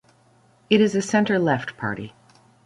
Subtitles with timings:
[0.67, 2.15] It is a centre-left party.